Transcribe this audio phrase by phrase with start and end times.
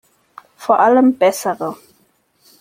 [0.57, 1.75] Vor allem bessere.